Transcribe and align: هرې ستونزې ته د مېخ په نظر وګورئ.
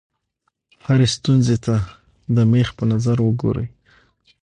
هرې 0.85 1.07
ستونزې 1.15 1.57
ته 1.65 1.75
د 2.35 2.37
مېخ 2.51 2.69
په 2.77 2.83
نظر 2.91 3.17
وګورئ. 3.21 3.67